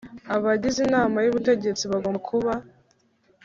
Abagize 0.35 0.79
inama 0.87 1.17
y 1.21 1.29
ubutegetsi 1.31 1.83
bagomba 1.91 2.19
kuba 2.29 2.53